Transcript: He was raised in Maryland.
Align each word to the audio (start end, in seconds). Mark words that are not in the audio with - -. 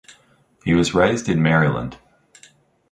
He 0.65 0.73
was 0.73 0.95
raised 0.95 1.29
in 1.29 1.43
Maryland. 1.43 1.99